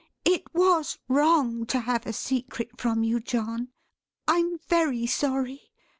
It 0.25 0.41
was 0.51 0.97
wrong 1.07 1.67
to 1.67 1.81
have 1.81 2.07
a 2.07 2.11
secret 2.13 2.81
from 2.81 3.03
you, 3.03 3.19
John. 3.19 3.67
I'm 4.27 4.57
very 4.67 5.05
sorry. 5.05 5.69